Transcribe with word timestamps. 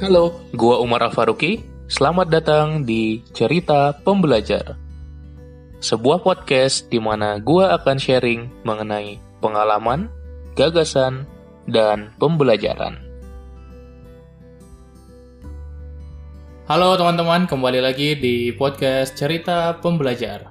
Halo, 0.00 0.32
gua 0.56 0.80
Umar 0.80 1.04
Al-Faruqi. 1.04 1.60
Selamat 1.84 2.32
datang 2.32 2.88
di 2.88 3.20
Cerita 3.36 3.92
Pembelajar. 3.92 4.72
Sebuah 5.76 6.24
podcast 6.24 6.88
di 6.88 6.96
mana 6.96 7.36
gua 7.36 7.76
akan 7.76 8.00
sharing 8.00 8.48
mengenai 8.64 9.20
pengalaman, 9.44 10.08
gagasan, 10.56 11.28
dan 11.68 12.16
pembelajaran. 12.16 12.96
Halo 16.64 16.96
teman-teman, 16.96 17.44
kembali 17.44 17.84
lagi 17.84 18.16
di 18.16 18.56
podcast 18.56 19.20
Cerita 19.20 19.76
Pembelajar. 19.84 20.48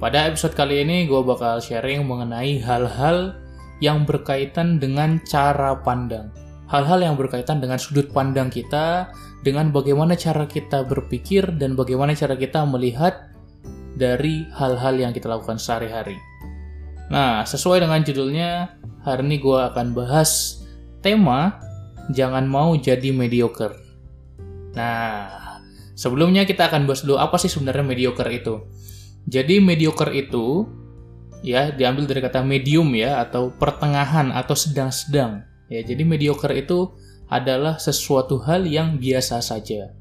Pada 0.00 0.24
episode 0.24 0.56
kali 0.56 0.88
ini 0.88 1.04
gue 1.04 1.20
bakal 1.20 1.60
sharing 1.60 2.00
mengenai 2.08 2.64
hal-hal 2.64 3.36
yang 3.84 4.08
berkaitan 4.08 4.80
dengan 4.80 5.20
cara 5.28 5.76
pandang 5.84 6.39
hal-hal 6.70 7.02
yang 7.02 7.18
berkaitan 7.18 7.58
dengan 7.58 7.76
sudut 7.82 8.14
pandang 8.14 8.46
kita, 8.46 9.10
dengan 9.42 9.74
bagaimana 9.74 10.14
cara 10.14 10.46
kita 10.46 10.86
berpikir 10.86 11.50
dan 11.58 11.74
bagaimana 11.74 12.14
cara 12.14 12.38
kita 12.38 12.62
melihat 12.62 13.34
dari 13.98 14.46
hal-hal 14.54 14.94
yang 14.96 15.12
kita 15.12 15.26
lakukan 15.26 15.58
sehari-hari. 15.58 16.14
Nah, 17.10 17.42
sesuai 17.42 17.82
dengan 17.82 18.00
judulnya, 18.06 18.78
hari 19.02 19.26
ini 19.26 19.42
gue 19.42 19.58
akan 19.58 19.90
bahas 19.90 20.62
tema 21.02 21.58
Jangan 22.14 22.46
Mau 22.46 22.78
Jadi 22.78 23.10
Mediocre. 23.10 23.74
Nah, 24.78 25.26
sebelumnya 25.98 26.46
kita 26.46 26.70
akan 26.70 26.86
bahas 26.86 27.02
dulu 27.02 27.18
apa 27.18 27.34
sih 27.42 27.50
sebenarnya 27.50 27.82
mediocre 27.82 28.30
itu. 28.30 28.62
Jadi 29.26 29.58
mediocre 29.58 30.14
itu 30.14 30.70
ya 31.42 31.74
diambil 31.74 32.06
dari 32.06 32.20
kata 32.22 32.46
medium 32.46 32.94
ya 32.94 33.20
atau 33.26 33.50
pertengahan 33.50 34.30
atau 34.30 34.54
sedang-sedang. 34.54 35.49
Ya, 35.70 35.86
jadi 35.86 36.02
mediocre 36.02 36.50
itu 36.58 36.90
adalah 37.30 37.78
sesuatu 37.78 38.42
hal 38.42 38.66
yang 38.66 38.98
biasa 38.98 39.38
saja. 39.38 39.94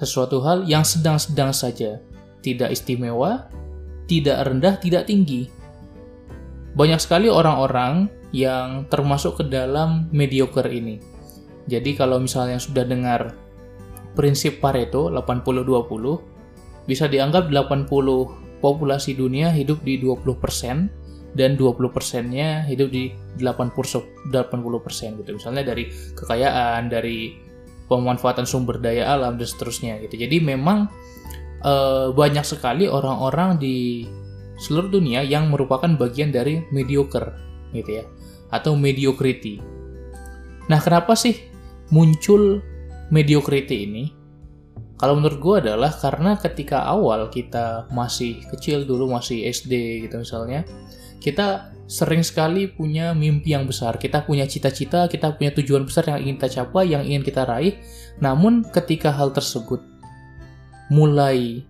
Sesuatu 0.00 0.40
hal 0.40 0.64
yang 0.64 0.80
sedang-sedang 0.80 1.52
saja. 1.52 2.00
Tidak 2.40 2.72
istimewa, 2.72 3.52
tidak 4.08 4.48
rendah, 4.48 4.80
tidak 4.80 5.04
tinggi. 5.04 5.52
Banyak 6.72 6.98
sekali 6.98 7.28
orang-orang 7.28 8.08
yang 8.34 8.88
termasuk 8.88 9.38
ke 9.38 9.44
dalam 9.46 10.08
mediocre 10.10 10.66
ini. 10.72 10.98
Jadi 11.68 11.94
kalau 11.94 12.18
misalnya 12.18 12.58
sudah 12.58 12.82
dengar 12.82 13.36
prinsip 14.16 14.58
Pareto 14.58 15.12
80-20, 15.12 16.88
bisa 16.88 17.06
dianggap 17.08 17.52
80 17.52 18.60
populasi 18.64 19.16
dunia 19.16 19.52
hidup 19.52 19.84
di 19.84 20.00
20%, 20.00 21.03
dan 21.34 21.58
20%-nya 21.58 22.66
hidup 22.70 22.88
di 22.94 23.10
80 23.42 24.30
80% 24.30 25.20
gitu. 25.20 25.30
Misalnya 25.34 25.62
dari 25.66 25.90
kekayaan, 25.90 26.86
dari 26.88 27.34
pemanfaatan 27.90 28.48
sumber 28.48 28.80
daya 28.80 29.12
alam 29.12 29.36
dan 29.36 29.46
seterusnya 29.46 30.00
gitu. 30.06 30.16
Jadi 30.16 30.40
memang 30.40 30.88
e, 31.60 31.74
banyak 32.14 32.46
sekali 32.46 32.88
orang-orang 32.88 33.60
di 33.60 34.08
seluruh 34.56 34.88
dunia 34.88 35.26
yang 35.26 35.50
merupakan 35.50 35.90
bagian 35.98 36.30
dari 36.30 36.62
mediocre 36.70 37.34
gitu 37.74 38.00
ya 38.00 38.04
atau 38.54 38.78
mediocrity. 38.78 39.58
Nah, 40.70 40.78
kenapa 40.80 41.18
sih 41.18 41.36
muncul 41.90 42.62
mediocrity 43.10 43.90
ini? 43.90 44.04
Kalau 44.94 45.18
menurut 45.18 45.38
gue 45.42 45.54
adalah 45.68 45.90
karena 45.90 46.38
ketika 46.38 46.86
awal 46.86 47.28
kita 47.28 47.90
masih 47.90 48.40
kecil 48.54 48.86
dulu 48.86 49.10
masih 49.10 49.50
SD 49.50 50.06
gitu 50.06 50.22
misalnya, 50.22 50.62
kita 51.24 51.72
sering 51.88 52.20
sekali 52.20 52.68
punya 52.68 53.16
mimpi 53.16 53.56
yang 53.56 53.64
besar, 53.64 53.96
kita 53.96 54.28
punya 54.28 54.44
cita-cita, 54.44 55.08
kita 55.08 55.32
punya 55.40 55.56
tujuan 55.56 55.88
besar 55.88 56.12
yang 56.12 56.20
ingin 56.20 56.36
kita 56.36 56.48
capai, 56.60 56.92
yang 56.92 57.00
ingin 57.00 57.24
kita 57.24 57.48
raih. 57.48 57.80
Namun 58.20 58.68
ketika 58.68 59.08
hal 59.08 59.32
tersebut 59.32 59.80
mulai 60.92 61.64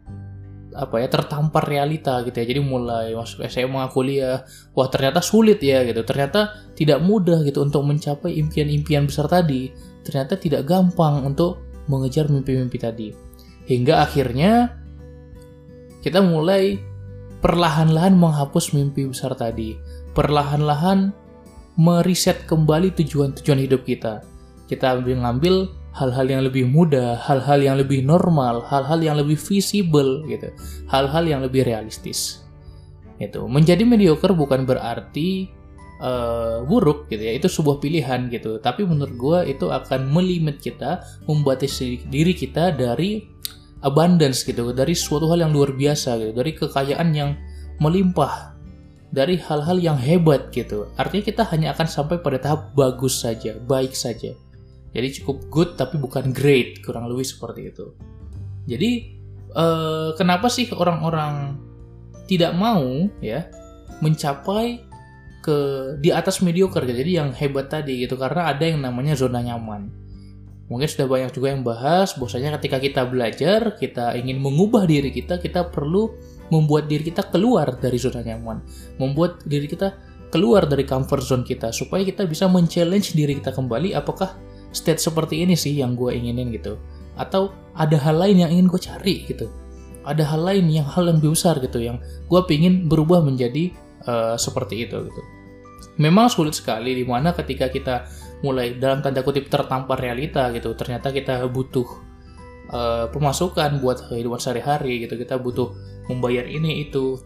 apa 0.75 0.98
ya 0.98 1.06
tertampar 1.06 1.70
realita 1.70 2.19
gitu 2.26 2.34
ya 2.34 2.50
jadi 2.50 2.59
mulai 2.59 3.14
masuk 3.14 3.47
SMA 3.47 3.87
kuliah 3.94 4.43
wah 4.75 4.91
ternyata 4.91 5.22
sulit 5.22 5.62
ya 5.62 5.87
gitu. 5.87 6.03
Ternyata 6.03 6.75
tidak 6.75 6.98
mudah 6.98 7.47
gitu 7.47 7.62
untuk 7.62 7.87
mencapai 7.87 8.34
impian-impian 8.34 9.06
besar 9.06 9.31
tadi. 9.31 9.70
Ternyata 10.03 10.34
tidak 10.34 10.66
gampang 10.66 11.22
untuk 11.22 11.62
mengejar 11.87 12.26
mimpi-mimpi 12.26 12.78
tadi. 12.82 13.09
Hingga 13.70 14.03
akhirnya 14.03 14.75
kita 16.03 16.20
mulai 16.20 16.94
perlahan-lahan 17.44 18.16
menghapus 18.16 18.72
mimpi 18.72 19.05
besar 19.05 19.37
tadi, 19.37 19.77
perlahan-lahan 20.16 21.12
meriset 21.77 22.49
kembali 22.49 22.97
tujuan-tujuan 22.97 23.60
hidup 23.69 23.84
kita. 23.84 24.25
Kita 24.65 24.97
mengambil 25.05 25.69
hal-hal 25.93 26.25
yang 26.25 26.43
lebih 26.49 26.65
mudah, 26.65 27.21
hal-hal 27.21 27.60
yang 27.60 27.77
lebih 27.77 28.00
normal, 28.00 28.65
hal-hal 28.65 28.97
yang 29.05 29.21
lebih 29.21 29.37
visible 29.37 30.25
gitu, 30.25 30.49
hal-hal 30.88 31.28
yang 31.28 31.44
lebih 31.44 31.69
realistis. 31.69 32.41
Itu 33.21 33.44
menjadi 33.44 33.84
mediocre 33.84 34.32
bukan 34.32 34.65
berarti 34.65 35.53
uh, 36.00 36.65
buruk 36.65 37.12
gitu 37.12 37.28
ya, 37.28 37.37
itu 37.37 37.53
sebuah 37.53 37.76
pilihan 37.76 38.32
gitu. 38.32 38.56
Tapi 38.56 38.88
menurut 38.88 39.15
gue 39.21 39.38
itu 39.53 39.69
akan 39.69 40.09
melimit 40.09 40.65
kita, 40.65 41.05
membatasi 41.28 42.09
diri 42.09 42.32
kita 42.32 42.72
dari 42.72 43.34
abundance 43.84 44.43
gitu 44.43 44.72
dari 44.72 44.97
suatu 44.97 45.28
hal 45.28 45.45
yang 45.45 45.53
luar 45.53 45.77
biasa 45.77 46.17
gitu 46.17 46.33
dari 46.33 46.56
kekayaan 46.56 47.09
yang 47.12 47.31
melimpah 47.78 48.56
dari 49.15 49.39
hal-hal 49.39 49.78
yang 49.78 49.95
hebat 49.95 50.50
gitu. 50.50 50.91
Artinya 50.99 51.22
kita 51.22 51.43
hanya 51.55 51.71
akan 51.71 51.87
sampai 51.87 52.19
pada 52.19 52.43
tahap 52.43 52.75
bagus 52.75 53.23
saja 53.23 53.55
baik 53.62 53.94
saja. 53.94 54.34
Jadi 54.91 55.09
cukup 55.23 55.37
good 55.53 55.71
tapi 55.78 56.00
bukan 56.00 56.34
great 56.34 56.83
kurang 56.83 57.06
lebih 57.06 57.23
seperti 57.23 57.71
itu. 57.71 57.94
Jadi 58.67 58.91
eh, 59.55 60.11
kenapa 60.19 60.50
sih 60.50 60.67
orang-orang 60.75 61.61
tidak 62.27 62.56
mau 62.56 63.06
ya 63.23 63.47
mencapai 64.03 64.83
ke 65.44 65.59
di 66.03 66.11
atas 66.11 66.43
mediocre? 66.43 66.83
Jadi 66.83 67.21
yang 67.21 67.31
hebat 67.37 67.71
tadi 67.71 68.03
gitu 68.03 68.19
karena 68.19 68.50
ada 68.50 68.65
yang 68.65 68.83
namanya 68.83 69.15
zona 69.15 69.44
nyaman 69.44 70.03
Mungkin 70.64 70.88
sudah 70.88 71.06
banyak 71.06 71.30
juga 71.36 71.52
yang 71.52 71.60
bahas 71.60 72.16
bahwasanya 72.16 72.56
ketika 72.56 72.80
kita 72.80 73.02
belajar, 73.04 73.76
kita 73.76 74.16
ingin 74.16 74.41
mengubah 74.41 74.88
diri 74.88 75.12
kita, 75.12 75.36
kita 75.36 75.69
perlu 75.69 76.08
membuat 76.48 76.88
diri 76.88 77.04
kita 77.04 77.28
keluar 77.28 77.76
dari 77.76 78.00
zona 78.00 78.25
nyaman, 78.25 78.64
membuat 78.97 79.44
diri 79.44 79.69
kita 79.69 79.92
keluar 80.32 80.66
dari 80.66 80.82
comfort 80.82 81.22
zone 81.22 81.44
kita 81.47 81.70
supaya 81.70 82.02
kita 82.02 82.26
bisa 82.26 82.50
men-challenge 82.50 83.14
diri 83.14 83.38
kita 83.38 83.54
kembali 83.54 83.94
apakah 83.94 84.34
state 84.75 84.98
seperti 84.98 85.47
ini 85.47 85.54
sih 85.54 85.78
yang 85.78 85.94
gue 85.94 86.10
inginin 86.10 86.50
gitu? 86.50 86.81
Atau 87.14 87.54
ada 87.78 87.94
hal 88.00 88.19
lain 88.19 88.42
yang 88.42 88.50
ingin 88.50 88.66
gue 88.66 88.81
cari 88.81 89.22
gitu? 89.28 89.46
Ada 90.02 90.26
hal 90.34 90.42
lain 90.42 90.69
yang 90.69 90.84
hal 90.84 91.06
yang 91.06 91.22
lebih 91.22 91.38
besar 91.38 91.62
gitu 91.62 91.78
yang 91.81 92.02
gue 92.26 92.41
pingin 92.50 92.91
berubah 92.91 93.22
menjadi 93.22 93.72
uh, 94.08 94.36
seperti 94.36 94.88
itu 94.88 95.06
gitu. 95.06 95.22
Memang 96.02 96.26
sulit 96.26 96.58
sekali 96.58 96.98
di 96.98 97.06
mana 97.06 97.31
ketika 97.31 97.70
kita 97.70 98.10
mulai 98.44 98.77
dalam 98.77 99.00
tanda 99.00 99.25
kutip 99.25 99.49
tertampar 99.49 99.97
realita 99.97 100.53
gitu. 100.53 100.77
Ternyata 100.77 101.09
kita 101.09 101.41
butuh 101.49 101.88
uh, 102.69 103.09
pemasukan 103.09 103.81
buat 103.81 104.12
kehidupan 104.12 104.37
sehari-hari 104.37 105.09
gitu. 105.09 105.16
Kita 105.16 105.41
butuh 105.41 105.72
membayar 106.12 106.44
ini 106.44 106.84
itu. 106.84 107.16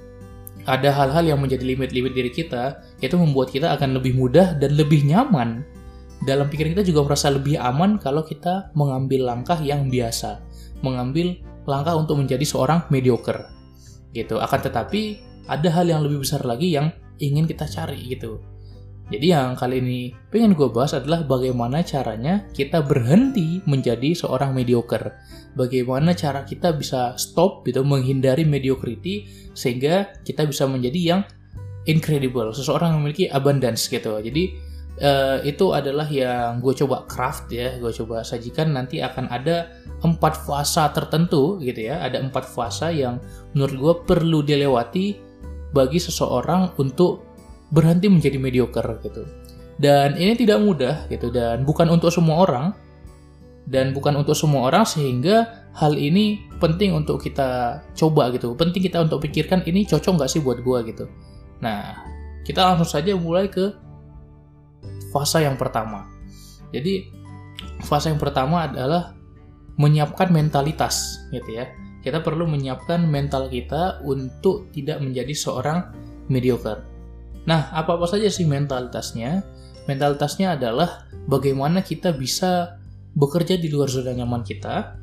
Ada 0.69 0.95
hal-hal 0.95 1.35
yang 1.35 1.41
menjadi 1.41 1.65
limit-limit 1.65 2.13
diri 2.15 2.31
kita 2.31 2.85
itu 3.03 3.17
membuat 3.19 3.51
kita 3.51 3.75
akan 3.75 3.99
lebih 3.99 4.15
mudah 4.15 4.55
dan 4.63 4.79
lebih 4.79 5.03
nyaman. 5.03 5.67
Dalam 6.23 6.47
pikiran 6.47 6.79
kita 6.79 6.85
juga 6.87 7.09
merasa 7.09 7.33
lebih 7.35 7.59
aman 7.59 7.99
kalau 7.99 8.23
kita 8.23 8.71
mengambil 8.79 9.27
langkah 9.27 9.59
yang 9.59 9.91
biasa. 9.91 10.39
Mengambil 10.87 11.41
langkah 11.67 11.99
untuk 11.99 12.21
menjadi 12.21 12.47
seorang 12.47 12.87
mediocre 12.95 13.51
gitu. 14.15 14.39
Akan 14.39 14.63
tetapi 14.63 15.19
ada 15.49 15.69
hal 15.73 15.89
yang 15.89 16.05
lebih 16.05 16.23
besar 16.23 16.45
lagi 16.45 16.71
yang 16.71 16.93
ingin 17.19 17.49
kita 17.49 17.67
cari 17.67 17.99
gitu 18.15 18.58
jadi 19.09 19.27
yang 19.41 19.57
kali 19.57 19.81
ini 19.81 20.01
pengen 20.29 20.53
gue 20.53 20.69
bahas 20.69 20.93
adalah 20.93 21.25
bagaimana 21.25 21.81
caranya 21.81 22.45
kita 22.53 22.85
berhenti 22.85 23.65
menjadi 23.65 24.13
seorang 24.13 24.53
mediocre. 24.53 25.17
Bagaimana 25.57 26.13
cara 26.13 26.45
kita 26.45 26.77
bisa 26.77 27.17
stop 27.17 27.65
gitu 27.65 27.81
menghindari 27.89 28.45
mediocrity 28.45 29.25
sehingga 29.57 30.13
kita 30.29 30.45
bisa 30.45 30.69
menjadi 30.69 31.01
yang 31.17 31.21
incredible, 31.89 32.53
seseorang 32.53 32.93
yang 32.93 33.01
memiliki 33.01 33.33
abundance 33.33 33.89
gitu. 33.89 34.21
Jadi 34.21 34.53
uh, 35.01 35.41
itu 35.41 35.73
adalah 35.73 36.05
yang 36.05 36.61
gue 36.61 36.77
coba 36.77 37.09
craft 37.09 37.49
ya, 37.49 37.81
gue 37.81 37.89
coba 38.05 38.21
sajikan 38.21 38.77
nanti 38.77 39.01
akan 39.01 39.33
ada 39.33 39.73
empat 40.05 40.37
fase 40.45 40.85
tertentu 40.93 41.57
gitu 41.65 41.89
ya, 41.89 42.05
ada 42.05 42.21
empat 42.21 42.45
fase 42.45 42.93
yang 42.93 43.17
menurut 43.57 43.77
gue 43.81 43.95
perlu 44.05 44.45
dilewati 44.45 45.17
bagi 45.73 45.97
seseorang 45.97 46.77
untuk 46.77 47.28
berhenti 47.69 48.09
menjadi 48.09 48.39
mediocre 48.41 49.01
gitu. 49.05 49.25
Dan 49.79 50.19
ini 50.19 50.35
tidak 50.35 50.59
mudah 50.59 51.07
gitu 51.07 51.31
dan 51.31 51.63
bukan 51.63 51.87
untuk 51.95 52.11
semua 52.11 52.43
orang 52.43 52.75
dan 53.69 53.93
bukan 53.93 54.17
untuk 54.17 54.35
semua 54.35 54.73
orang 54.73 54.89
sehingga 54.89 55.69
hal 55.77 55.95
ini 55.95 56.41
penting 56.59 56.97
untuk 56.97 57.21
kita 57.21 57.79
coba 57.95 58.33
gitu. 58.35 58.57
Penting 58.57 58.81
kita 58.81 59.05
untuk 59.05 59.23
pikirkan 59.23 59.63
ini 59.69 59.85
cocok 59.85 60.19
nggak 60.19 60.31
sih 60.33 60.41
buat 60.41 60.65
gua 60.65 60.83
gitu. 60.83 61.07
Nah, 61.61 62.01
kita 62.49 62.65
langsung 62.65 62.89
saja 62.89 63.13
mulai 63.13 63.53
ke 63.53 63.71
fase 65.13 65.45
yang 65.45 65.61
pertama. 65.61 66.09
Jadi 66.73 67.13
fase 67.85 68.09
yang 68.09 68.19
pertama 68.19 68.65
adalah 68.65 69.13
menyiapkan 69.77 70.33
mentalitas 70.33 71.29
gitu 71.31 71.61
ya. 71.61 71.69
Kita 72.01 72.25
perlu 72.25 72.49
menyiapkan 72.49 73.05
mental 73.05 73.53
kita 73.53 74.01
untuk 74.01 74.73
tidak 74.73 75.05
menjadi 75.05 75.35
seorang 75.37 75.93
mediocre. 76.33 76.88
Nah, 77.49 77.73
apa-apa 77.73 78.05
saja 78.05 78.29
sih 78.29 78.45
mentalitasnya? 78.45 79.41
Mentalitasnya 79.89 80.61
adalah 80.61 81.09
bagaimana 81.25 81.81
kita 81.81 82.13
bisa 82.13 82.77
bekerja 83.17 83.57
di 83.57 83.73
luar 83.73 83.89
zona 83.89 84.13
nyaman 84.13 84.45
kita 84.45 85.01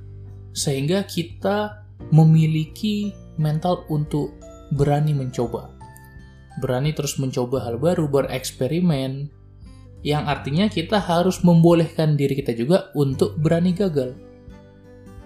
sehingga 0.54 1.02
kita 1.10 1.82
memiliki 2.14 3.10
mental 3.42 3.90
untuk 3.90 4.38
berani 4.78 5.18
mencoba. 5.18 5.74
Berani 6.62 6.94
terus 6.94 7.18
mencoba 7.18 7.66
hal 7.66 7.82
baru, 7.82 8.06
bereksperimen, 8.08 9.28
yang 10.06 10.30
artinya 10.30 10.70
kita 10.70 11.02
harus 11.02 11.42
membolehkan 11.42 12.14
diri 12.14 12.38
kita 12.38 12.54
juga 12.54 12.94
untuk 12.94 13.42
berani 13.42 13.74
gagal. 13.74 14.14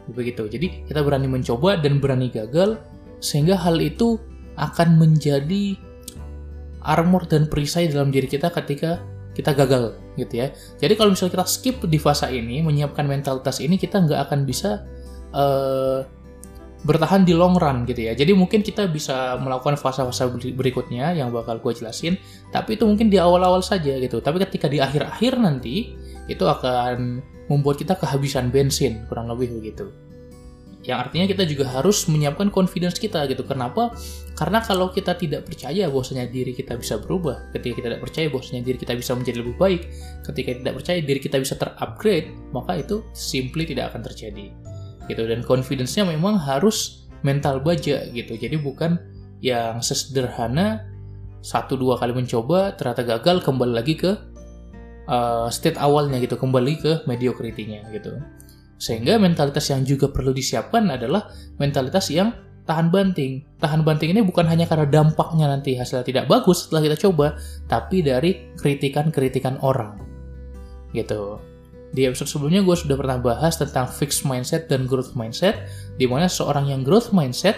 Begitu. 0.08 0.48
Jadi 0.48 0.88
kita 0.88 1.04
berani 1.04 1.28
mencoba 1.28 1.76
dan 1.78 2.00
berani 2.00 2.32
gagal 2.32 2.80
sehingga 3.20 3.60
hal 3.60 3.78
itu 3.84 4.16
akan 4.56 4.98
menjadi 4.98 5.76
armor 6.90 7.30
dan 7.30 7.46
perisai 7.46 7.86
dalam 7.86 8.10
diri 8.10 8.26
kita 8.26 8.50
ketika 8.50 8.98
kita 9.38 9.54
gagal 9.54 9.96
gitu 10.18 10.34
ya. 10.42 10.48
Jadi 10.82 10.94
kalau 10.98 11.14
misalnya 11.14 11.40
kita 11.40 11.48
skip 11.48 11.78
di 11.86 12.02
fase 12.02 12.28
ini, 12.34 12.60
menyiapkan 12.66 13.06
mentalitas 13.06 13.62
ini, 13.62 13.80
kita 13.80 14.04
nggak 14.04 14.28
akan 14.28 14.40
bisa 14.44 14.84
uh, 15.32 16.04
bertahan 16.84 17.24
di 17.24 17.32
long 17.38 17.56
run 17.56 17.88
gitu 17.88 18.08
ya. 18.10 18.18
Jadi 18.18 18.36
mungkin 18.36 18.60
kita 18.60 18.88
bisa 18.92 19.40
melakukan 19.40 19.80
fase-fase 19.80 20.28
berikutnya 20.56 21.16
yang 21.16 21.32
bakal 21.32 21.60
gue 21.60 21.72
jelasin, 21.72 22.20
tapi 22.52 22.76
itu 22.76 22.84
mungkin 22.84 23.08
di 23.08 23.16
awal-awal 23.16 23.64
saja 23.64 23.96
gitu. 23.96 24.20
Tapi 24.20 24.42
ketika 24.44 24.68
di 24.68 24.84
akhir-akhir 24.84 25.40
nanti 25.40 25.96
itu 26.28 26.44
akan 26.44 27.24
membuat 27.48 27.80
kita 27.80 27.96
kehabisan 27.96 28.52
bensin 28.52 29.08
kurang 29.08 29.32
lebih 29.32 29.56
begitu. 29.56 30.09
Yang 30.80 30.98
artinya 31.08 31.26
kita 31.28 31.44
juga 31.44 31.66
harus 31.68 32.08
menyiapkan 32.08 32.48
confidence 32.48 32.96
kita 32.96 33.28
gitu. 33.28 33.44
Kenapa? 33.44 33.92
Karena 34.40 34.64
kalau 34.64 34.88
kita 34.96 35.12
tidak 35.20 35.44
percaya 35.44 35.92
bahwasanya 35.92 36.32
diri 36.32 36.56
kita 36.56 36.80
bisa 36.80 36.96
berubah, 36.96 37.52
ketika 37.52 37.84
kita 37.84 37.88
tidak 37.92 38.04
percaya 38.08 38.26
bahwasanya 38.32 38.62
diri 38.64 38.78
kita 38.80 38.94
bisa 38.96 39.12
menjadi 39.12 39.38
lebih 39.44 39.56
baik, 39.60 39.82
ketika 40.24 40.50
tidak 40.56 40.74
percaya 40.80 41.00
diri 41.04 41.20
kita 41.20 41.38
bisa 41.44 41.54
terupgrade, 41.60 42.32
maka 42.56 42.80
itu 42.80 43.04
simply 43.12 43.68
tidak 43.68 43.92
akan 43.92 44.08
terjadi. 44.08 44.56
Gitu. 45.12 45.22
Dan 45.28 45.44
confidence-nya 45.44 46.08
memang 46.08 46.40
harus 46.40 47.10
mental 47.28 47.60
baja 47.60 48.08
gitu. 48.16 48.40
Jadi 48.40 48.56
bukan 48.56 48.96
yang 49.44 49.84
sesederhana 49.84 50.88
satu 51.44 51.76
dua 51.76 52.00
kali 52.00 52.16
mencoba 52.16 52.76
ternyata 52.80 53.04
gagal 53.04 53.44
kembali 53.44 53.74
lagi 53.76 54.00
ke 54.00 54.16
uh, 55.12 55.52
state 55.52 55.76
awalnya 55.76 56.24
gitu. 56.24 56.40
Kembali 56.40 56.80
ke 56.80 56.92
mediocrity-nya 57.04 57.92
gitu 57.92 58.16
sehingga 58.80 59.20
mentalitas 59.20 59.68
yang 59.70 59.84
juga 59.84 60.08
perlu 60.08 60.32
disiapkan 60.32 60.88
adalah 60.88 61.28
mentalitas 61.60 62.08
yang 62.10 62.32
tahan 62.64 62.88
banting. 62.88 63.44
Tahan 63.60 63.84
banting 63.84 64.16
ini 64.16 64.24
bukan 64.24 64.48
hanya 64.48 64.64
karena 64.64 64.88
dampaknya 64.88 65.52
nanti 65.52 65.76
hasilnya 65.76 66.08
tidak 66.08 66.26
bagus 66.32 66.66
setelah 66.66 66.88
kita 66.88 66.98
coba, 67.10 67.36
tapi 67.68 68.00
dari 68.00 68.56
kritikan-kritikan 68.56 69.60
orang. 69.60 70.00
Gitu. 70.96 71.38
Di 71.92 72.06
episode 72.08 72.30
sebelumnya 72.30 72.64
gue 72.64 72.78
sudah 72.78 72.96
pernah 72.96 73.18
bahas 73.20 73.60
tentang 73.60 73.90
fixed 73.90 74.24
mindset 74.24 74.72
dan 74.72 74.88
growth 74.88 75.18
mindset, 75.18 75.68
di 76.00 76.08
mana 76.08 76.30
seorang 76.32 76.72
yang 76.72 76.82
growth 76.86 77.12
mindset 77.12 77.58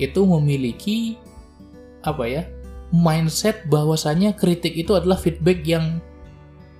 itu 0.00 0.24
memiliki 0.24 1.20
apa 2.06 2.24
ya 2.24 2.42
mindset 2.94 3.66
bahwasanya 3.68 4.32
kritik 4.32 4.72
itu 4.72 4.96
adalah 4.96 5.18
feedback 5.20 5.60
yang 5.66 6.00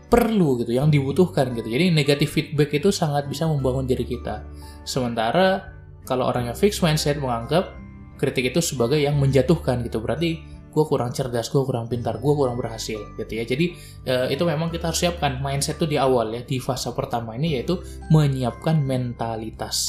perlu 0.08 0.64
gitu, 0.64 0.72
yang 0.72 0.88
dibutuhkan 0.88 1.52
gitu. 1.52 1.68
Jadi 1.68 1.92
negatif 1.92 2.32
feedback 2.32 2.72
itu 2.72 2.88
sangat 2.88 3.28
bisa 3.28 3.44
membangun 3.44 3.84
diri 3.84 4.08
kita. 4.08 4.44
Sementara 4.88 5.68
kalau 6.08 6.24
orang 6.28 6.48
yang 6.48 6.56
fixed 6.56 6.80
mindset 6.80 7.20
menganggap 7.20 7.76
kritik 8.16 8.50
itu 8.50 8.64
sebagai 8.64 8.96
yang 8.96 9.20
menjatuhkan 9.20 9.84
gitu, 9.84 10.00
berarti 10.00 10.40
gue 10.68 10.84
kurang 10.86 11.10
cerdas, 11.10 11.48
gue 11.48 11.62
kurang 11.64 11.88
pintar, 11.88 12.20
gue 12.20 12.32
kurang 12.32 12.56
berhasil 12.56 12.98
gitu 13.16 13.32
ya. 13.32 13.44
Jadi 13.44 13.76
e, 14.04 14.14
itu 14.32 14.42
memang 14.44 14.68
kita 14.72 14.92
harus 14.92 15.00
siapkan 15.00 15.40
mindset 15.40 15.80
itu 15.80 15.86
di 15.90 15.96
awal 16.00 16.32
ya 16.32 16.44
di 16.44 16.60
fase 16.60 16.92
pertama 16.92 17.34
ini 17.34 17.60
yaitu 17.60 17.80
menyiapkan 18.12 18.80
mentalitas 18.84 19.88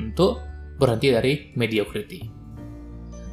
untuk 0.00 0.40
berhenti 0.80 1.08
dari 1.12 1.32
mediocrity. 1.54 2.26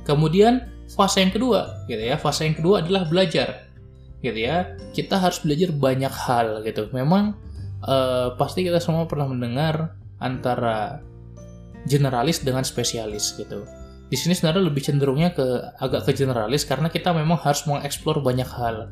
Kemudian 0.05 0.85
fase 0.91 1.23
yang 1.23 1.33
kedua 1.33 1.87
gitu 1.87 2.03
ya, 2.03 2.19
fase 2.19 2.45
yang 2.45 2.55
kedua 2.57 2.83
adalah 2.83 3.07
belajar 3.07 3.70
gitu 4.21 4.37
ya. 4.37 4.77
Kita 4.93 5.17
harus 5.17 5.41
belajar 5.41 5.73
banyak 5.73 6.13
hal 6.13 6.61
gitu. 6.65 6.89
Memang 6.93 7.35
e, 7.81 7.95
pasti 8.37 8.65
kita 8.65 8.81
semua 8.81 9.09
pernah 9.09 9.29
mendengar 9.29 9.97
antara 10.21 11.01
generalis 11.89 12.45
dengan 12.45 12.61
spesialis 12.61 13.33
gitu 13.37 13.65
di 14.11 14.19
sini 14.19 14.35
sebenarnya 14.35 14.67
lebih 14.67 14.83
cenderungnya 14.83 15.31
ke 15.31 15.47
agak 15.79 16.03
ke 16.03 16.11
generalis 16.11 16.67
karena 16.67 16.91
kita 16.91 17.15
memang 17.15 17.39
harus 17.39 17.63
mengeksplor 17.63 18.19
banyak 18.19 18.45
hal. 18.59 18.91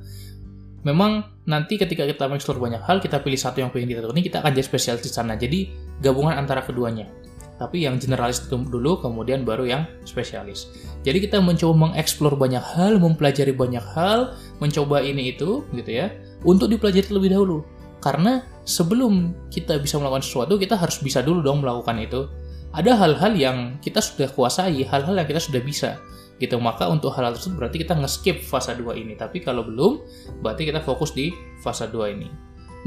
Memang 0.87 1.27
nanti 1.43 1.75
ketika 1.75 2.07
kita 2.07 2.31
mengeksplor 2.31 2.55
banyak 2.55 2.79
hal, 2.79 3.03
kita 3.03 3.19
pilih 3.19 3.35
satu 3.35 3.59
yang 3.59 3.67
pengen 3.67 3.91
kita 3.91 4.07
tekuni, 4.07 4.23
kita 4.23 4.39
akan 4.39 4.55
jadi 4.55 4.63
spesialis 4.63 5.03
di 5.03 5.11
sana. 5.11 5.35
Jadi 5.35 5.75
gabungan 5.99 6.39
antara 6.39 6.63
keduanya. 6.63 7.11
Tapi 7.59 7.83
yang 7.83 7.99
generalis 7.99 8.47
dulu, 8.47 9.03
kemudian 9.03 9.43
baru 9.43 9.67
yang 9.67 9.83
spesialis. 10.07 10.71
Jadi 11.03 11.27
kita 11.27 11.43
mencoba 11.43 11.91
mengeksplor 11.91 12.39
banyak 12.39 12.63
hal, 12.63 12.95
mempelajari 13.03 13.51
banyak 13.51 13.83
hal, 13.93 14.39
mencoba 14.63 15.03
ini 15.03 15.35
itu, 15.35 15.67
gitu 15.75 15.91
ya, 15.91 16.07
untuk 16.47 16.71
dipelajari 16.71 17.03
terlebih 17.03 17.35
dahulu. 17.35 17.67
Karena 17.99 18.47
sebelum 18.63 19.35
kita 19.51 19.75
bisa 19.83 19.99
melakukan 19.99 20.23
sesuatu, 20.23 20.55
kita 20.55 20.79
harus 20.79 21.03
bisa 21.03 21.19
dulu 21.19 21.43
dong 21.43 21.59
melakukan 21.59 21.99
itu 21.99 22.31
ada 22.71 22.95
hal-hal 22.95 23.35
yang 23.35 23.57
kita 23.83 23.99
sudah 23.99 24.31
kuasai, 24.31 24.87
hal-hal 24.87 25.19
yang 25.19 25.27
kita 25.27 25.43
sudah 25.43 25.59
bisa 25.59 25.99
gitu 26.39 26.55
maka 26.57 26.87
untuk 26.87 27.11
hal-hal 27.13 27.35
tersebut 27.35 27.67
berarti 27.67 27.77
kita 27.83 27.93
nge-skip 27.99 28.39
fase 28.47 28.71
2 28.71 28.95
ini 28.95 29.13
tapi 29.19 29.43
kalau 29.43 29.67
belum 29.67 29.99
berarti 30.39 30.71
kita 30.71 30.79
fokus 30.79 31.11
di 31.11 31.35
fase 31.59 31.91
2 31.91 32.15
ini 32.15 32.31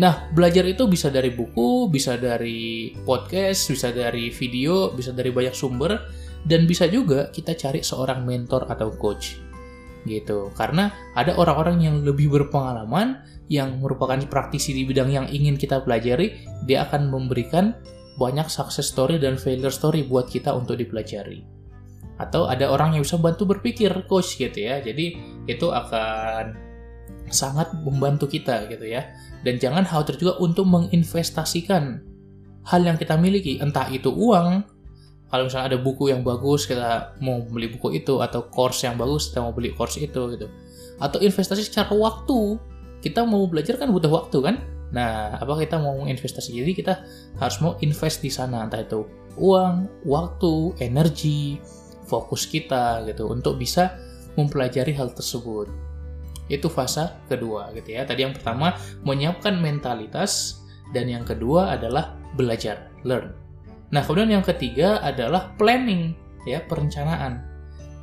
nah 0.01 0.29
belajar 0.33 0.65
itu 0.65 0.89
bisa 0.89 1.13
dari 1.13 1.33
buku 1.33 1.93
bisa 1.93 2.17
dari 2.17 2.97
podcast 3.05 3.69
bisa 3.69 3.93
dari 3.93 4.33
video 4.33 4.93
bisa 4.97 5.13
dari 5.13 5.29
banyak 5.29 5.53
sumber 5.53 6.01
dan 6.49 6.65
bisa 6.65 6.89
juga 6.89 7.29
kita 7.29 7.53
cari 7.55 7.85
seorang 7.85 8.25
mentor 8.25 8.67
atau 8.73 8.89
coach 8.97 9.37
gitu 10.09 10.51
karena 10.59 10.91
ada 11.15 11.37
orang-orang 11.39 11.85
yang 11.85 11.97
lebih 12.03 12.33
berpengalaman 12.33 13.23
yang 13.47 13.79
merupakan 13.79 14.19
praktisi 14.27 14.73
di 14.75 14.83
bidang 14.89 15.13
yang 15.13 15.27
ingin 15.29 15.55
kita 15.61 15.85
pelajari 15.85 16.41
dia 16.65 16.89
akan 16.89 17.13
memberikan 17.13 17.77
banyak 18.17 18.49
success 18.49 18.93
story 18.93 19.17
dan 19.17 19.41
failure 19.41 19.73
story 19.73 20.05
buat 20.05 20.29
kita 20.29 20.53
untuk 20.53 20.77
dipelajari. 20.77 21.45
Atau 22.21 22.47
ada 22.47 22.69
orang 22.69 22.95
yang 22.97 23.03
bisa 23.03 23.17
bantu 23.19 23.49
berpikir 23.49 23.91
coach 24.07 24.37
gitu 24.37 24.55
ya. 24.55 24.79
Jadi 24.79 25.17
itu 25.49 25.67
akan 25.73 26.72
sangat 27.29 27.71
membantu 27.85 28.27
kita 28.27 28.67
gitu 28.71 28.87
ya. 28.89 29.13
Dan 29.43 29.59
jangan 29.59 29.83
khawatir 29.87 30.19
juga 30.19 30.39
untuk 30.39 30.67
menginvestasikan 30.71 32.03
hal 32.63 32.81
yang 32.87 32.95
kita 32.95 33.19
miliki, 33.19 33.59
entah 33.59 33.91
itu 33.91 34.11
uang, 34.11 34.63
kalau 35.33 35.49
misalnya 35.49 35.73
ada 35.73 35.79
buku 35.81 36.13
yang 36.13 36.21
bagus 36.21 36.69
kita 36.69 37.17
mau 37.25 37.41
beli 37.41 37.73
buku 37.73 37.97
itu 37.97 38.21
atau 38.21 38.53
course 38.53 38.85
yang 38.85 39.01
bagus 39.01 39.33
kita 39.33 39.41
mau 39.41 39.57
beli 39.57 39.73
course 39.73 39.97
itu 39.97 40.37
gitu. 40.37 40.47
Atau 41.01 41.25
investasi 41.25 41.65
secara 41.65 41.97
waktu. 41.97 42.61
Kita 43.03 43.27
mau 43.27 43.43
belajar 43.51 43.83
kan 43.83 43.91
butuh 43.91 44.13
waktu 44.13 44.39
kan? 44.39 44.63
Nah, 44.95 45.35
apakah 45.41 45.67
kita 45.67 45.81
mau 45.81 46.07
investasi? 46.07 46.55
Jadi 46.55 46.73
kita 46.77 47.03
harus 47.41 47.59
mau 47.59 47.75
invest 47.83 48.23
di 48.23 48.31
sana, 48.31 48.63
entah 48.63 48.79
itu 48.85 49.03
uang, 49.41 50.05
waktu, 50.07 50.77
energi, 50.85 51.59
fokus 52.07 52.45
kita 52.47 53.03
gitu 53.09 53.27
untuk 53.33 53.57
bisa 53.57 53.97
mempelajari 54.37 54.93
hal 54.93 55.11
tersebut. 55.17 55.67
Itu 56.53 56.69
fase 56.69 57.09
kedua 57.33 57.73
gitu 57.73 57.97
ya. 57.97 58.05
Tadi 58.05 58.29
yang 58.29 58.37
pertama 58.37 58.77
menyiapkan 59.09 59.57
mentalitas 59.57 60.61
dan 60.93 61.09
yang 61.09 61.25
kedua 61.25 61.73
adalah 61.73 62.13
belajar, 62.37 62.93
learn. 63.09 63.33
Nah, 63.93 64.05
kemudian 64.05 64.41
yang 64.41 64.45
ketiga 64.45 65.01
adalah 65.01 65.57
planning 65.57 66.13
ya, 66.45 66.61
perencanaan. 66.65 67.41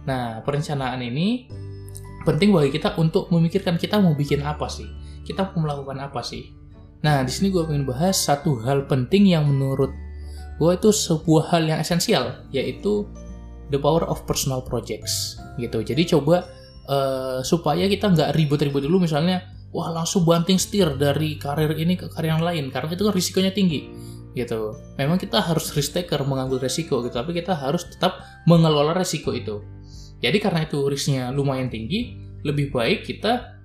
Nah, 0.09 0.41
perencanaan 0.41 1.01
ini 1.05 1.45
penting 2.25 2.49
bagi 2.49 2.73
kita 2.73 2.97
untuk 2.97 3.29
memikirkan 3.29 3.77
kita 3.77 4.01
mau 4.01 4.17
bikin 4.17 4.41
apa 4.41 4.65
sih? 4.65 4.89
Kita 5.21 5.53
mau 5.53 5.69
melakukan 5.69 6.01
apa 6.01 6.25
sih? 6.25 6.49
Nah, 7.05 7.21
di 7.21 7.31
sini 7.31 7.53
gue 7.53 7.63
ingin 7.69 7.85
bahas 7.85 8.17
satu 8.17 8.59
hal 8.65 8.89
penting 8.89 9.29
yang 9.29 9.45
menurut 9.47 9.93
gue 10.59 10.71
itu 10.75 10.89
sebuah 10.91 11.55
hal 11.55 11.63
yang 11.69 11.79
esensial, 11.79 12.43
yaitu 12.51 13.07
the 13.71 13.79
power 13.79 14.03
of 14.09 14.25
personal 14.27 14.59
projects. 14.59 15.39
Gitu. 15.55 15.79
Jadi 15.85 16.03
coba 16.17 16.49
uh, 16.89 17.39
supaya 17.45 17.85
kita 17.85 18.09
nggak 18.09 18.33
ribut-ribut 18.33 18.81
dulu, 18.81 19.05
misalnya, 19.05 19.45
wah 19.69 19.93
langsung 19.93 20.25
banting 20.25 20.57
setir 20.57 20.97
dari 20.97 21.37
karir 21.37 21.77
ini 21.77 21.93
ke 21.93 22.09
karir 22.09 22.33
yang 22.33 22.43
lain, 22.43 22.73
karena 22.73 22.89
itu 22.89 23.05
kan 23.05 23.13
risikonya 23.13 23.53
tinggi. 23.53 23.85
Gitu. 24.33 24.73
Memang 24.97 25.21
kita 25.21 25.41
harus 25.41 25.69
risk 25.77 25.93
taker, 25.93 26.25
mengambil 26.25 26.57
resiko, 26.57 27.05
gitu. 27.05 27.13
Tapi 27.13 27.37
kita 27.37 27.53
harus 27.53 27.85
tetap 27.85 28.25
mengelola 28.49 28.97
resiko 28.97 29.31
itu. 29.31 29.61
Jadi 30.19 30.37
karena 30.41 30.65
itu 30.65 30.83
risknya 30.89 31.29
lumayan 31.29 31.69
tinggi, 31.71 32.17
lebih 32.43 32.73
baik 32.73 33.07
kita 33.07 33.61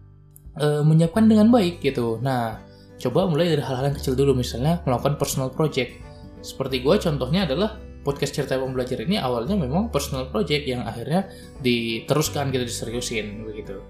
uh, 0.60 0.82
menyiapkan 0.84 1.26
dengan 1.26 1.50
baik 1.50 1.82
gitu. 1.82 2.22
Nah, 2.22 2.62
coba 2.98 3.26
mulai 3.26 3.50
dari 3.50 3.62
hal-hal 3.62 3.90
yang 3.90 3.96
kecil 3.98 4.14
dulu 4.14 4.38
misalnya 4.38 4.80
melakukan 4.86 5.18
personal 5.18 5.50
project 5.50 5.98
seperti 6.44 6.84
gue 6.84 6.96
contohnya 7.00 7.48
adalah 7.48 7.80
podcast 8.04 8.36
cerita 8.36 8.60
pembelajar 8.60 9.00
ini 9.00 9.16
awalnya 9.16 9.56
memang 9.56 9.88
personal 9.88 10.28
project 10.28 10.68
yang 10.68 10.84
akhirnya 10.84 11.26
diteruskan 11.64 12.52
kita 12.52 12.68
diseriusin 12.68 13.48
begitu. 13.48 13.80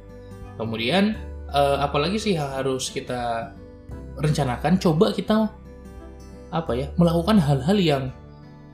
Kemudian 0.55 1.19
uh, 1.51 1.83
apalagi 1.83 2.23
sih 2.23 2.39
harus 2.39 2.95
kita 2.95 3.53
rencanakan? 4.17 4.79
Coba 4.79 5.11
kita 5.11 5.51
apa 6.55 6.73
ya 6.79 6.87
melakukan 6.95 7.43
hal-hal 7.43 7.79
yang 7.83 8.05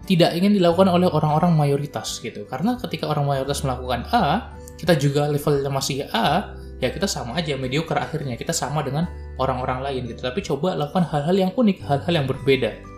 tidak 0.05 0.37
ingin 0.37 0.61
dilakukan 0.61 0.93
oleh 0.93 1.09
orang-orang 1.09 1.57
mayoritas 1.57 2.21
gitu. 2.21 2.45
Karena 2.45 2.77
ketika 2.77 3.09
orang 3.09 3.25
mayoritas 3.25 3.65
melakukan 3.65 4.05
A 4.13 4.53
kita 4.77 4.97
juga 5.01 5.29
levelnya 5.29 5.73
masih 5.73 6.05
A 6.13 6.53
ya 6.81 6.89
kita 6.93 7.09
sama 7.09 7.41
aja 7.41 7.57
mediocre 7.57 7.97
akhirnya. 7.97 8.37
Kita 8.37 8.53
sama 8.53 8.85
dengan 8.85 9.09
orang-orang 9.41 9.81
lain 9.81 10.03
gitu. 10.13 10.21
Tapi 10.21 10.45
coba 10.45 10.77
lakukan 10.77 11.09
hal-hal 11.09 11.49
yang 11.49 11.51
unik 11.57 11.79
hal-hal 11.89 12.13
yang 12.13 12.29
berbeda 12.29 12.90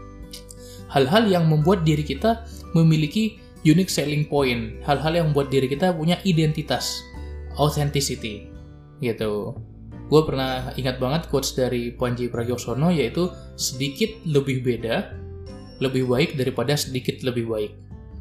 hal-hal 0.93 1.25
yang 1.27 1.49
membuat 1.49 1.89
diri 1.89 2.05
kita 2.05 2.45
memiliki 2.77 3.41
unique 3.65 3.91
selling 3.91 4.29
point. 4.29 4.79
Hal-hal 4.85 5.17
yang 5.17 5.27
membuat 5.33 5.49
diri 5.49 5.67
kita 5.67 5.97
punya 5.97 6.21
identitas. 6.29 7.01
Authenticity. 7.57 8.53
Gitu. 9.01 9.57
Gue 10.13 10.23
pernah 10.29 10.77
ingat 10.77 11.01
banget 11.01 11.33
quotes 11.33 11.57
dari 11.57 11.97
Panji 11.97 12.29
Pragiwaksono 12.29 12.93
yaitu 12.93 13.33
sedikit 13.57 14.13
lebih 14.29 14.61
beda 14.61 15.23
lebih 15.83 16.07
baik 16.07 16.39
daripada 16.39 16.79
sedikit 16.79 17.19
lebih 17.27 17.51
baik. 17.51 17.73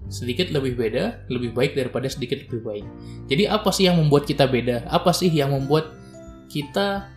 Sedikit 0.09 0.49
lebih 0.51 0.75
beda, 0.75 1.23
lebih 1.29 1.53
baik 1.53 1.77
daripada 1.77 2.09
sedikit 2.09 2.41
lebih 2.49 2.61
baik. 2.65 2.85
Jadi 3.29 3.43
apa 3.45 3.69
sih 3.69 3.85
yang 3.87 4.01
membuat 4.01 4.25
kita 4.25 4.49
beda? 4.49 4.89
Apa 4.89 5.13
sih 5.13 5.29
yang 5.29 5.53
membuat 5.53 5.93
kita 6.49 7.07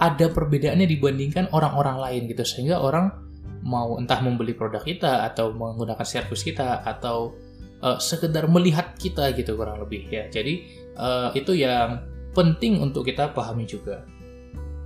ada 0.00 0.26
perbedaannya 0.26 0.88
dibandingkan 0.88 1.52
orang-orang 1.54 2.00
lain 2.02 2.22
gitu? 2.32 2.42
Sehingga 2.42 2.82
orang 2.82 3.21
mau 3.62 3.98
entah 3.98 4.18
membeli 4.18 4.54
produk 4.54 4.82
kita 4.82 5.26
atau 5.26 5.54
menggunakan 5.54 6.02
servis 6.02 6.42
kita 6.42 6.82
atau 6.82 7.34
uh, 7.82 7.98
sekedar 8.02 8.50
melihat 8.50 8.94
kita 8.98 9.30
gitu 9.38 9.54
kurang 9.54 9.82
lebih 9.82 10.10
ya. 10.10 10.26
Jadi 10.28 10.66
uh, 10.98 11.30
itu 11.32 11.54
yang 11.54 12.02
penting 12.32 12.82
untuk 12.82 13.06
kita 13.06 13.30
pahami 13.30 13.68
juga 13.68 14.04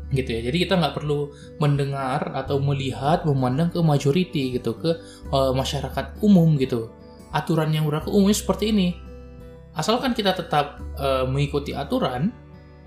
gitu 0.06 0.38
ya 0.38 0.40
jadi 0.54 0.70
kita 0.70 0.78
nggak 0.78 1.02
perlu 1.02 1.34
mendengar 1.58 2.30
atau 2.30 2.62
melihat 2.62 3.26
memandang 3.26 3.74
ke 3.74 3.82
majority 3.82 4.54
gitu 4.54 4.78
ke 4.78 5.02
uh, 5.34 5.50
masyarakat 5.50 6.22
umum 6.22 6.54
gitu 6.62 6.94
aturan 7.36 7.68
yang 7.68 7.84
berlaku 7.84 8.08
umumnya 8.16 8.36
seperti 8.36 8.72
ini. 8.72 8.88
Asalkan 9.76 10.16
kita 10.16 10.32
tetap 10.32 10.80
uh, 10.96 11.28
mengikuti 11.28 11.76
aturan, 11.76 12.32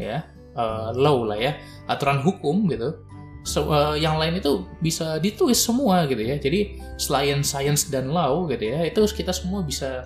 ya, 0.01 0.25
uh, 0.58 0.89
law 0.98 1.22
lah 1.22 1.38
ya, 1.38 1.53
aturan 1.86 2.25
hukum 2.25 2.65
gitu. 2.74 3.05
So, 3.50 3.74
uh, 3.74 3.98
yang 3.98 4.22
lain 4.22 4.38
itu 4.38 4.70
bisa 4.77 5.18
ditulis 5.18 5.58
semua 5.58 6.06
gitu 6.06 6.22
ya. 6.22 6.38
Jadi 6.38 6.77
selain 7.01 7.41
science 7.41 7.89
dan 7.89 8.13
law 8.13 8.46
gitu 8.46 8.62
ya, 8.62 8.86
itu 8.86 9.01
kita 9.10 9.34
semua 9.34 9.65
bisa 9.65 10.06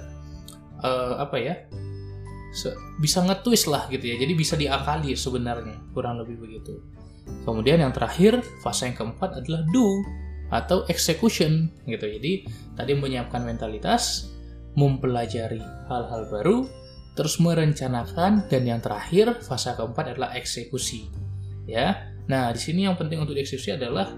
uh, 0.80 1.20
apa 1.20 1.36
ya? 1.36 1.56
bisa 3.02 3.26
ngetulis 3.26 3.66
lah 3.66 3.90
gitu 3.90 4.14
ya. 4.14 4.16
Jadi 4.16 4.34
bisa 4.38 4.54
diakali 4.54 5.18
sebenarnya, 5.18 5.74
kurang 5.92 6.22
lebih 6.22 6.38
begitu. 6.38 6.80
Kemudian 7.44 7.82
yang 7.82 7.90
terakhir, 7.90 8.46
fase 8.62 8.94
yang 8.94 8.96
keempat 8.96 9.42
adalah 9.42 9.66
do 9.74 9.90
atau 10.54 10.86
execution 10.86 11.74
gitu. 11.90 12.06
Jadi 12.06 12.46
tadi 12.78 12.94
menyiapkan 12.94 13.42
mentalitas, 13.42 14.30
mempelajari 14.78 15.66
hal-hal 15.90 16.30
baru, 16.30 16.70
terus 17.18 17.42
merencanakan 17.42 18.46
dan 18.46 18.64
yang 18.70 18.78
terakhir 18.78 19.42
fase 19.42 19.74
keempat 19.74 20.14
adalah 20.14 20.38
eksekusi. 20.38 21.10
Ya. 21.66 22.13
Nah, 22.30 22.56
di 22.56 22.60
sini 22.60 22.88
yang 22.88 22.96
penting 22.96 23.20
untuk 23.20 23.36
dieksekusi 23.36 23.76
adalah 23.76 24.12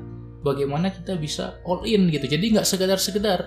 bagaimana 0.45 0.93
kita 0.93 1.17
bisa 1.17 1.61
all 1.65 1.81
in 1.87 2.09
gitu. 2.13 2.29
Jadi 2.29 2.53
nggak 2.53 2.67
sekedar-sekedar. 2.67 3.39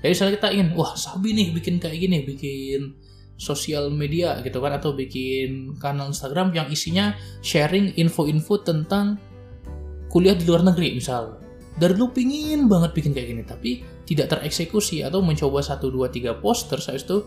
Jadi 0.00 0.10
misalnya 0.14 0.34
kita 0.40 0.48
ingin, 0.54 0.68
wah 0.78 0.94
Sabi 0.94 1.34
nih 1.34 1.52
bikin 1.52 1.82
kayak 1.82 1.98
gini, 1.98 2.24
bikin 2.24 2.96
sosial 3.38 3.88
media 3.94 4.42
gitu 4.42 4.58
kan 4.58 4.74
atau 4.74 4.92
bikin 4.92 5.78
kanal 5.78 6.10
Instagram 6.10 6.50
yang 6.50 6.66
isinya 6.68 7.14
sharing 7.40 7.94
info-info 7.94 8.66
tentang 8.66 9.14
kuliah 10.10 10.34
di 10.34 10.42
luar 10.42 10.66
negeri 10.66 10.98
misal 10.98 11.38
dari 11.78 11.94
lu 11.94 12.10
pingin 12.10 12.66
banget 12.66 12.90
bikin 12.90 13.14
kayak 13.14 13.28
gini 13.30 13.42
tapi 13.46 13.70
tidak 14.02 14.34
tereksekusi 14.34 15.06
atau 15.06 15.22
mencoba 15.22 15.62
satu 15.62 15.94
dua 15.94 16.10
tiga 16.10 16.34
poster 16.34 16.82
saat 16.82 17.06
itu 17.06 17.22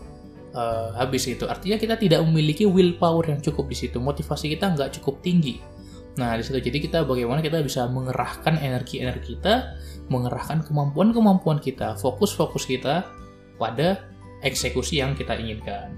uh, 0.52 0.92
habis 0.92 1.24
itu 1.24 1.48
artinya 1.48 1.80
kita 1.80 1.96
tidak 1.96 2.20
memiliki 2.28 2.68
willpower 2.68 3.32
yang 3.32 3.40
cukup 3.40 3.72
di 3.72 3.76
situ 3.80 3.96
motivasi 3.96 4.52
kita 4.52 4.76
nggak 4.76 5.00
cukup 5.00 5.24
tinggi 5.24 5.56
nah 6.12 6.36
di 6.36 6.44
situ 6.44 6.60
jadi 6.60 6.78
kita 6.78 6.98
bagaimana 7.08 7.40
kita 7.40 7.64
bisa 7.64 7.88
mengerahkan 7.88 8.60
energi 8.60 9.00
energi 9.00 9.36
kita 9.36 9.76
mengerahkan 10.12 10.60
kemampuan 10.68 11.14
kemampuan 11.16 11.56
kita 11.56 11.96
fokus 11.96 12.36
fokus 12.36 12.68
kita 12.68 13.08
pada 13.56 14.04
eksekusi 14.44 15.00
yang 15.00 15.16
kita 15.16 15.32
inginkan 15.40 15.96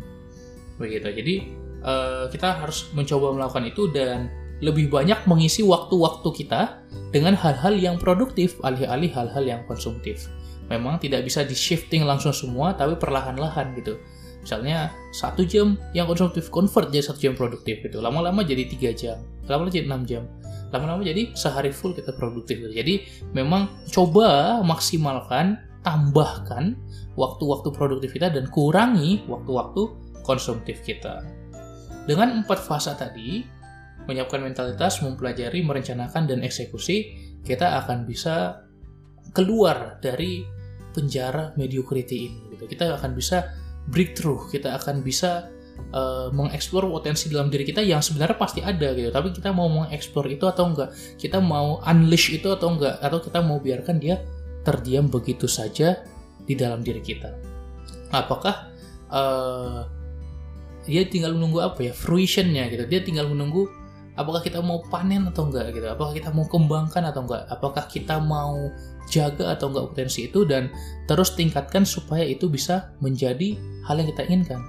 begitu 0.79 1.11
jadi 1.11 1.35
uh, 1.83 2.25
kita 2.31 2.63
harus 2.63 2.91
mencoba 2.95 3.35
melakukan 3.35 3.67
itu 3.67 3.91
dan 3.91 4.31
lebih 4.63 4.89
banyak 4.89 5.27
mengisi 5.27 5.67
waktu-waktu 5.67 6.29
kita 6.45 6.85
dengan 7.11 7.35
hal-hal 7.35 7.75
yang 7.75 7.97
produktif 7.99 8.57
alih-alih 8.65 9.13
hal-hal 9.13 9.45
yang 9.45 9.63
konsumtif. 9.67 10.31
Memang 10.73 10.97
tidak 10.97 11.27
bisa 11.29 11.45
di 11.45 11.53
shifting 11.53 12.09
langsung 12.09 12.33
semua, 12.33 12.73
tapi 12.73 12.97
perlahan-lahan 12.97 13.77
gitu. 13.77 14.01
Misalnya 14.45 14.93
satu 15.17 15.49
jam 15.49 15.81
yang 15.97 16.05
konsumtif 16.05 16.53
convert 16.53 16.93
jadi 16.93 17.09
satu 17.09 17.19
jam 17.25 17.33
produktif 17.33 17.81
gitu. 17.81 18.05
Lama-lama 18.05 18.45
jadi 18.45 18.69
tiga 18.69 18.93
jam, 18.93 19.25
lama-lama 19.49 19.73
jadi 19.73 19.89
enam 19.89 20.05
jam, 20.05 20.29
lama-lama 20.69 21.01
jadi 21.01 21.33
sehari 21.33 21.73
full 21.73 21.97
kita 21.97 22.13
produktif. 22.13 22.61
Gitu. 22.61 22.77
Jadi 22.77 22.95
memang 23.33 23.73
coba 23.89 24.61
maksimalkan, 24.61 25.57
tambahkan 25.81 26.77
waktu-waktu 27.17 27.69
produktif 27.73 28.13
kita 28.13 28.29
dan 28.29 28.53
kurangi 28.53 29.25
waktu-waktu 29.25 29.89
konsumtif 30.29 30.85
kita. 30.85 31.25
Dengan 32.05 32.45
empat 32.45 32.61
fase 32.61 32.93
tadi, 33.01 33.41
menyiapkan 34.05 34.45
mentalitas, 34.45 35.01
mempelajari, 35.01 35.65
merencanakan, 35.65 36.29
dan 36.29 36.45
eksekusi, 36.45 37.17
kita 37.41 37.81
akan 37.85 38.05
bisa 38.05 38.61
keluar 39.33 39.97
dari 40.05 40.45
penjara 40.93 41.57
mediocrity 41.57 42.29
ini. 42.29 42.41
Gitu. 42.53 42.65
Kita 42.77 43.01
akan 43.01 43.17
bisa 43.17 43.64
breakthrough, 43.89 44.49
kita 44.49 44.77
akan 44.77 45.05
bisa 45.05 45.53
uh, 45.93 46.29
mengeksplor 46.33 46.89
potensi 46.89 47.29
dalam 47.31 47.49
diri 47.53 47.67
kita 47.67 47.83
yang 47.83 48.01
sebenarnya 48.01 48.37
pasti 48.39 48.61
ada 48.61 48.95
gitu. 48.95 49.11
Tapi 49.11 49.35
kita 49.35 49.51
mau 49.51 49.69
mengeksplor 49.69 50.27
itu 50.31 50.45
atau 50.49 50.71
enggak? 50.71 50.91
Kita 51.19 51.39
mau 51.39 51.81
unleash 51.85 52.35
itu 52.35 52.49
atau 52.51 52.75
enggak? 52.75 52.99
Atau 53.01 53.23
kita 53.23 53.39
mau 53.45 53.59
biarkan 53.61 53.97
dia 54.01 54.23
terdiam 54.65 55.07
begitu 55.09 55.45
saja 55.45 56.03
di 56.45 56.55
dalam 56.57 56.81
diri 56.81 57.01
kita? 57.05 57.31
Apakah 58.15 58.71
uh, 59.11 59.85
dia 60.85 61.05
tinggal 61.09 61.33
menunggu 61.37 61.65
apa 61.65 61.91
ya 61.91 61.93
fruitionnya 61.93 62.69
gitu? 62.73 62.85
Dia 62.89 63.01
tinggal 63.05 63.29
menunggu 63.29 63.69
apakah 64.15 64.41
kita 64.43 64.63
mau 64.63 64.83
panen 64.91 65.27
atau 65.31 65.51
enggak 65.51 65.75
gitu? 65.75 65.87
Apakah 65.91 66.13
kita 66.15 66.31
mau 66.31 66.47
kembangkan 66.47 67.03
atau 67.11 67.27
enggak? 67.27 67.43
Apakah 67.51 67.85
kita 67.91 68.19
mau 68.23 68.71
jaga 69.11 69.55
atau 69.55 69.71
enggak 69.71 69.87
potensi 69.95 70.31
itu? 70.31 70.47
Dan 70.47 70.71
terus 71.11 71.35
tingkatkan 71.35 71.83
supaya 71.83 72.23
itu 72.23 72.47
bisa 72.47 72.95
menjadi 73.03 73.59
hal 73.87 73.99
yang 74.01 74.09
kita 74.15 74.23
inginkan. 74.27 74.61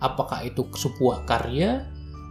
Apakah 0.00 0.44
itu 0.44 0.64
sebuah 0.76 1.24
karya? 1.28 1.84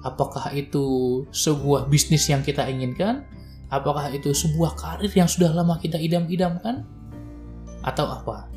Apakah 0.06 0.54
itu 0.54 1.26
sebuah 1.34 1.90
bisnis 1.90 2.30
yang 2.30 2.46
kita 2.46 2.66
inginkan? 2.70 3.26
Apakah 3.74 4.14
itu 4.14 4.30
sebuah 4.30 4.78
karir 4.78 5.10
yang 5.10 5.26
sudah 5.26 5.50
lama 5.50 5.82
kita 5.82 5.98
idam-idamkan? 5.98 6.86
Atau 7.82 8.06
apa? 8.06 8.50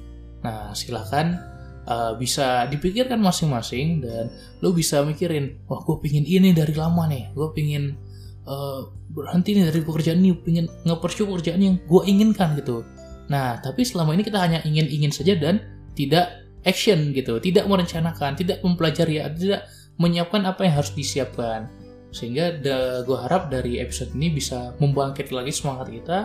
Nah 0.45 0.77
silahkan 0.77 1.41
uh, 1.89 2.13
bisa 2.21 2.69
dipikirkan 2.69 3.19
masing-masing 3.19 4.05
dan 4.05 4.29
lo 4.61 4.77
bisa 4.77 5.01
mikirin 5.03 5.59
wah 5.67 5.81
gue 5.81 5.97
pingin 6.05 6.29
ini 6.29 6.53
dari 6.53 6.77
lama 6.77 7.09
nih 7.09 7.33
gue 7.33 7.49
pingin 7.57 7.97
uh, 8.45 8.93
berhenti 9.09 9.57
nih 9.57 9.73
dari 9.73 9.81
pekerjaan 9.81 10.21
ini 10.21 10.37
pingin 10.37 10.69
ngepersu 10.85 11.25
pekerjaan 11.25 11.61
yang 11.65 11.75
gue 11.81 12.03
inginkan 12.05 12.55
gitu. 12.61 12.85
Nah 13.33 13.57
tapi 13.65 13.83
selama 13.83 14.13
ini 14.13 14.23
kita 14.23 14.39
hanya 14.39 14.61
ingin-ingin 14.63 15.11
saja 15.11 15.35
dan 15.35 15.65
tidak 15.97 16.45
action 16.63 17.17
gitu 17.17 17.41
tidak 17.41 17.65
merencanakan 17.65 18.37
tidak 18.37 18.61
mempelajari 18.61 19.25
tidak 19.35 19.67
menyiapkan 19.99 20.45
apa 20.45 20.69
yang 20.69 20.79
harus 20.79 20.93
disiapkan. 20.93 21.67
Sehingga 22.09 22.65
gue 23.05 23.19
harap 23.21 23.53
dari 23.53 23.81
episode 23.85 24.17
ini 24.17 24.33
bisa 24.33 24.73
membangkit 24.81 25.29
lagi 25.29 25.53
semangat 25.53 25.93
kita 25.93 26.19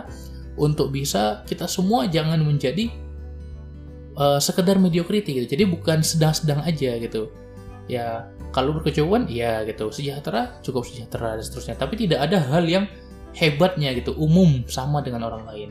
untuk 0.56 0.94
bisa 0.94 1.44
kita 1.44 1.68
semua 1.68 2.06
jangan 2.08 2.40
menjadi 2.40 2.88
uh, 4.18 4.40
sekedar 4.40 4.78
mediocrity 4.78 5.42
gitu. 5.42 5.46
Jadi 5.58 5.64
bukan 5.68 6.02
sedang-sedang 6.02 6.62
aja 6.62 6.98
gitu. 6.98 7.30
Ya, 7.84 8.32
kalau 8.54 8.74
berkecukupan 8.80 9.28
ya 9.28 9.62
gitu. 9.68 9.92
Sejahtera 9.92 10.58
cukup 10.64 10.86
sejahtera 10.88 11.36
dan 11.36 11.44
seterusnya. 11.44 11.76
Tapi 11.76 11.94
tidak 12.00 12.26
ada 12.30 12.40
hal 12.40 12.64
yang 12.64 12.84
hebatnya 13.34 13.90
gitu, 13.98 14.14
umum 14.14 14.62
sama 14.70 15.02
dengan 15.02 15.26
orang 15.26 15.44
lain. 15.50 15.70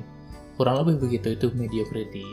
Kurang 0.60 0.84
lebih 0.84 1.08
begitu 1.10 1.34
itu 1.34 1.48
mediocrity. 1.56 2.28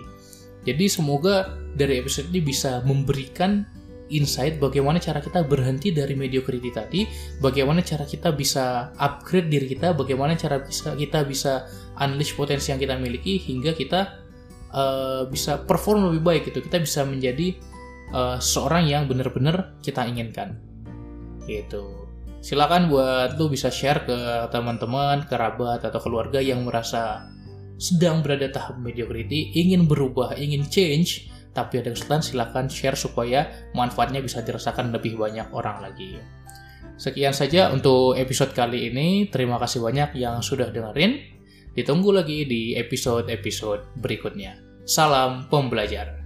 Jadi 0.66 0.92
semoga 0.92 1.56
dari 1.72 2.02
episode 2.02 2.28
ini 2.28 2.44
bisa 2.44 2.84
memberikan 2.84 3.64
insight 4.10 4.58
bagaimana 4.60 4.98
cara 5.00 5.22
kita 5.22 5.46
berhenti 5.46 5.94
dari 5.94 6.12
mediocrity 6.18 6.68
tadi, 6.74 7.06
bagaimana 7.40 7.80
cara 7.80 8.04
kita 8.04 8.34
bisa 8.34 8.92
upgrade 8.98 9.48
diri 9.48 9.72
kita, 9.72 9.96
bagaimana 9.96 10.36
cara 10.36 10.60
bisa 10.60 10.92
kita 10.98 11.24
bisa 11.24 11.70
unleash 11.96 12.36
potensi 12.36 12.74
yang 12.74 12.82
kita 12.82 12.98
miliki 12.98 13.40
hingga 13.40 13.72
kita 13.72 14.20
uh, 14.74 15.26
bisa 15.28 15.62
perform 15.62 16.10
lebih 16.10 16.22
baik 16.22 16.42
gitu. 16.50 16.64
Kita 16.64 16.82
bisa 16.82 17.02
menjadi 17.06 17.56
uh, 18.14 18.38
seorang 18.38 18.86
yang 18.86 19.06
benar-benar 19.06 19.78
kita 19.84 20.06
inginkan. 20.06 20.58
Gitu. 21.46 22.00
Silakan 22.40 22.88
buat 22.88 23.36
lu 23.36 23.52
bisa 23.52 23.68
share 23.68 24.08
ke 24.08 24.16
teman-teman, 24.48 25.28
kerabat 25.28 25.84
atau 25.84 26.00
keluarga 26.00 26.40
yang 26.40 26.64
merasa 26.64 27.28
sedang 27.76 28.24
berada 28.24 28.48
tahap 28.48 28.80
mediocrity, 28.80 29.52
ingin 29.56 29.84
berubah, 29.84 30.36
ingin 30.36 30.64
change, 30.68 31.28
tapi 31.52 31.80
ada 31.80 31.92
kesulitan 31.92 32.24
silahkan 32.24 32.66
share 32.68 32.96
supaya 32.96 33.48
manfaatnya 33.76 34.24
bisa 34.24 34.40
dirasakan 34.40 34.88
lebih 34.92 35.20
banyak 35.20 35.48
orang 35.52 35.84
lagi. 35.84 36.16
Sekian 37.00 37.32
saja 37.32 37.72
untuk 37.72 38.12
episode 38.20 38.52
kali 38.52 38.92
ini. 38.92 39.32
Terima 39.32 39.56
kasih 39.56 39.80
banyak 39.80 40.20
yang 40.20 40.44
sudah 40.44 40.68
dengerin. 40.68 41.39
Ditunggu 41.70 42.10
lagi 42.10 42.44
di 42.44 42.74
episode-episode 42.74 43.98
berikutnya. 44.02 44.58
Salam 44.84 45.46
pembelajar. 45.46 46.19